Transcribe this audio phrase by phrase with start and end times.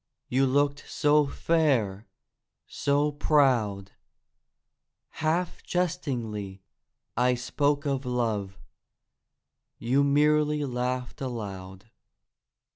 [0.29, 2.07] You looked so fair,
[2.65, 3.91] so proud;
[5.09, 6.63] Half jestingly
[7.15, 8.57] I spoke of love—
[9.77, 11.91] You merely laughed aloud.